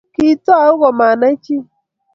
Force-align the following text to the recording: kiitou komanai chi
kiitou 0.13 0.71
komanai 0.79 1.29
chi 1.43 1.55